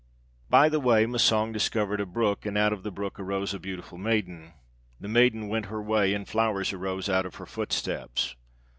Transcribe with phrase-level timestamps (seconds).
[0.49, 3.99] "By the way Massang discovered a brook, and out of the brook arose a beautiful
[3.99, 4.53] maiden.
[4.99, 8.35] The maiden went her way, and flowers arose out of her footsteps.